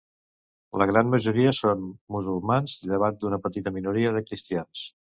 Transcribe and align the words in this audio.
La 0.81 0.87
gran 0.91 1.11
majoria 1.15 1.53
són 1.57 1.85
musulmans 2.17 2.77
llevat 2.89 3.21
d'una 3.23 3.41
petita 3.47 3.77
minoria 3.79 4.17
de 4.19 4.29
cristians. 4.31 4.89